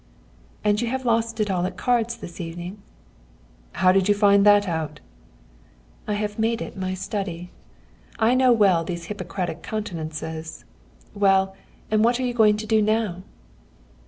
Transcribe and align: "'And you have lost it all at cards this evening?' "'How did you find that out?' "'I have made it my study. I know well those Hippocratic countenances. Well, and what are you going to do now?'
"'And 0.63 0.81
you 0.81 0.87
have 0.87 1.05
lost 1.05 1.39
it 1.39 1.51
all 1.51 1.63
at 1.67 1.77
cards 1.77 2.17
this 2.17 2.41
evening?' 2.41 2.81
"'How 3.73 3.91
did 3.91 4.09
you 4.09 4.15
find 4.15 4.43
that 4.47 4.67
out?' 4.67 4.99
"'I 6.07 6.13
have 6.15 6.39
made 6.39 6.59
it 6.59 6.75
my 6.75 6.95
study. 6.95 7.51
I 8.17 8.33
know 8.33 8.51
well 8.51 8.83
those 8.83 9.03
Hippocratic 9.13 9.61
countenances. 9.61 10.65
Well, 11.13 11.55
and 11.91 12.03
what 12.03 12.19
are 12.19 12.23
you 12.25 12.33
going 12.33 12.57
to 12.57 12.65
do 12.65 12.81
now?' 12.81 13.21